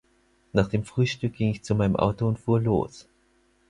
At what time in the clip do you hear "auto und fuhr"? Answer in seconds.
1.95-2.59